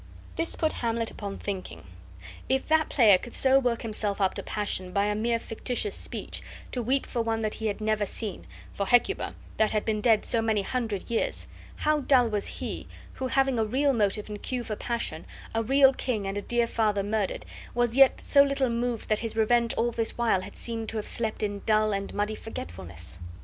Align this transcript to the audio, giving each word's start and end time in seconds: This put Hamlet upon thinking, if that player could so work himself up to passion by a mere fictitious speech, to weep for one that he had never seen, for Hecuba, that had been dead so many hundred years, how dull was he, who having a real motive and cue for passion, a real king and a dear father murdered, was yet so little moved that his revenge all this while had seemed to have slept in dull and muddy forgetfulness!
This 0.35 0.55
put 0.55 0.73
Hamlet 0.73 1.11
upon 1.11 1.37
thinking, 1.37 1.83
if 2.49 2.67
that 2.67 2.89
player 2.89 3.19
could 3.19 3.35
so 3.35 3.59
work 3.59 3.83
himself 3.83 4.19
up 4.19 4.33
to 4.33 4.41
passion 4.41 4.91
by 4.91 5.05
a 5.05 5.13
mere 5.13 5.37
fictitious 5.37 5.93
speech, 5.93 6.41
to 6.71 6.81
weep 6.81 7.05
for 7.05 7.21
one 7.21 7.43
that 7.43 7.53
he 7.53 7.67
had 7.67 7.79
never 7.79 8.07
seen, 8.07 8.47
for 8.73 8.87
Hecuba, 8.87 9.35
that 9.57 9.73
had 9.73 9.85
been 9.85 10.01
dead 10.01 10.25
so 10.25 10.41
many 10.41 10.63
hundred 10.63 11.11
years, 11.11 11.47
how 11.75 11.99
dull 11.99 12.27
was 12.29 12.47
he, 12.47 12.87
who 13.13 13.27
having 13.27 13.59
a 13.59 13.63
real 13.63 13.93
motive 13.93 14.27
and 14.27 14.41
cue 14.41 14.63
for 14.63 14.75
passion, 14.75 15.23
a 15.53 15.61
real 15.61 15.93
king 15.93 16.25
and 16.25 16.35
a 16.35 16.41
dear 16.41 16.65
father 16.65 17.03
murdered, 17.03 17.45
was 17.75 17.95
yet 17.95 18.19
so 18.19 18.41
little 18.41 18.69
moved 18.69 19.07
that 19.07 19.19
his 19.19 19.35
revenge 19.35 19.71
all 19.75 19.91
this 19.91 20.17
while 20.17 20.41
had 20.41 20.55
seemed 20.55 20.89
to 20.89 20.97
have 20.97 21.05
slept 21.05 21.43
in 21.43 21.61
dull 21.67 21.93
and 21.93 22.11
muddy 22.11 22.33
forgetfulness! 22.33 23.19